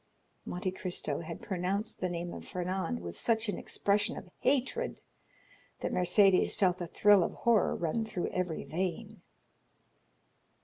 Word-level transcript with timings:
Monte 0.45 0.71
Cristo 0.71 1.19
had 1.19 1.43
pronounced 1.43 1.99
the 2.01 2.09
name 2.09 2.33
of 2.33 2.43
Fernand 2.47 3.01
with 3.01 3.15
such 3.15 3.49
an 3.49 3.59
expression 3.59 4.17
of 4.17 4.31
hatred 4.39 4.99
that 5.81 5.91
Mercédès 5.91 6.55
felt 6.55 6.81
a 6.81 6.87
thrill 6.87 7.23
of 7.23 7.33
horror 7.45 7.75
run 7.75 8.03
through 8.03 8.29
every 8.31 8.63
vein. 8.63 9.21